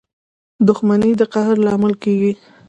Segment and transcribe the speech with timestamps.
[0.67, 2.31] •دښمني د قهر لامل کېږي.